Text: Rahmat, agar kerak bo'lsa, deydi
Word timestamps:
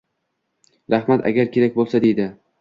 Rahmat, 0.93 1.25
agar 1.33 1.53
kerak 1.59 1.77
bo'lsa, 1.81 2.03
deydi 2.09 2.29